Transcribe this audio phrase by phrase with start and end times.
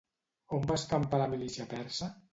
[0.59, 2.13] On va escapar la milícia persa?